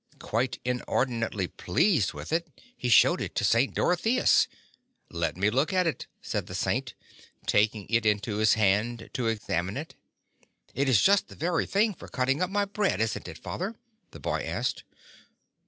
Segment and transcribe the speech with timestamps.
[0.17, 3.75] Quite inordinately pleased with it he showed it to St.
[3.75, 4.47] Dorotheus.
[5.11, 6.95] "Let me look at it," said the Saint,
[7.45, 9.93] taking it into his hand to examine it.
[10.73, 13.37] "It's just the very thing for cutting up my bread, isn't it.
[13.37, 13.75] Father?"
[14.09, 14.85] the boy asked.